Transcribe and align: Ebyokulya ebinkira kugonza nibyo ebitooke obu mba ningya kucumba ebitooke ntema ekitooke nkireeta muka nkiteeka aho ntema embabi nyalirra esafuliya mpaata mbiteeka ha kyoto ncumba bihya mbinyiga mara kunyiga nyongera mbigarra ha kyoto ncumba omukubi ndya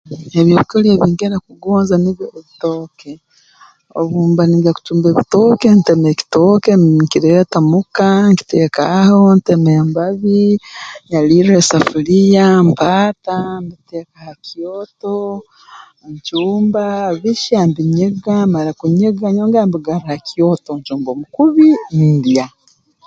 Ebyokulya 0.39 0.91
ebinkira 0.95 1.37
kugonza 1.45 1.95
nibyo 1.99 2.25
ebitooke 2.39 3.11
obu 3.99 4.19
mba 4.29 4.43
ningya 4.45 4.71
kucumba 4.75 5.07
ebitooke 5.09 5.67
ntema 5.77 6.05
ekitooke 6.13 6.71
nkireeta 7.03 7.57
muka 7.71 8.09
nkiteeka 8.31 8.81
aho 8.99 9.19
ntema 9.37 9.69
embabi 9.81 10.39
nyalirra 11.09 11.53
esafuliya 11.61 12.45
mpaata 12.69 13.35
mbiteeka 13.63 14.15
ha 14.25 14.33
kyoto 14.45 15.17
ncumba 16.11 16.83
bihya 17.21 17.59
mbinyiga 17.69 18.35
mara 18.53 18.71
kunyiga 18.79 19.25
nyongera 19.35 19.65
mbigarra 19.69 20.11
ha 20.17 20.21
kyoto 20.27 20.69
ncumba 20.79 21.07
omukubi 21.11 21.67
ndya 22.11 22.45